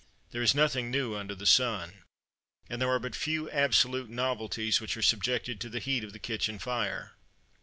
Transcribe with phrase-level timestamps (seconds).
[0.31, 2.01] There is nothing new under the sun;
[2.67, 6.17] and there are but few absolute novelties which are subjected to the heat of the
[6.17, 7.13] kitchen fire.